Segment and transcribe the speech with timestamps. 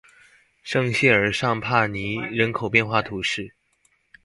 [0.63, 3.53] 圣谢尔尚帕尼人口变化图示